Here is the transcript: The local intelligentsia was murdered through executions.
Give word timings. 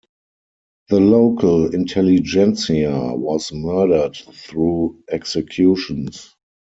The 0.89 0.99
local 0.99 1.75
intelligentsia 1.75 3.13
was 3.13 3.51
murdered 3.53 4.15
through 4.33 5.03
executions. 5.11 6.33